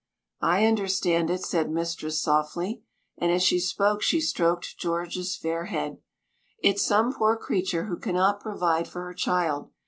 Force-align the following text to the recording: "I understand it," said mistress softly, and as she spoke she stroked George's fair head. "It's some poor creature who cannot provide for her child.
"I 0.41 0.65
understand 0.65 1.29
it," 1.29 1.43
said 1.43 1.69
mistress 1.69 2.19
softly, 2.19 2.81
and 3.19 3.31
as 3.31 3.43
she 3.43 3.59
spoke 3.59 4.01
she 4.01 4.19
stroked 4.19 4.79
George's 4.79 5.37
fair 5.37 5.65
head. 5.65 5.99
"It's 6.63 6.81
some 6.81 7.13
poor 7.13 7.37
creature 7.37 7.85
who 7.85 7.99
cannot 7.99 8.39
provide 8.41 8.87
for 8.87 9.03
her 9.03 9.13
child. 9.13 9.69